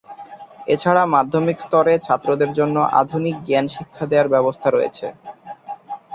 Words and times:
এছাড়া 0.67 1.03
মাধ্যমিক 1.15 1.57
স্তরে 1.61 1.93
ছাত্রদের 2.03 2.49
জন্যে 2.57 2.81
আধুনিক 3.01 3.35
জ্ঞান 3.47 3.65
শিক্ষা 3.75 4.05
দেয়ার 4.07 4.27
ব্যবস্থা 4.33 4.67
রয়েছে। 4.69 5.07